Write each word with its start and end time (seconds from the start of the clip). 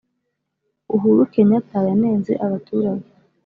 Uhuru 0.95 1.21
kenyata 1.33 1.77
yanenze 1.87 2.31
abaturage 2.45 3.09